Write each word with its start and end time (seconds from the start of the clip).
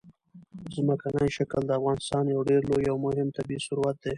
ځمکنی 0.75 1.27
شکل 1.37 1.61
د 1.65 1.71
افغانستان 1.79 2.23
یو 2.27 2.41
ډېر 2.49 2.61
لوی 2.69 2.85
او 2.91 2.97
مهم 3.05 3.27
طبعي 3.37 3.57
ثروت 3.65 3.97
دی. 4.03 4.09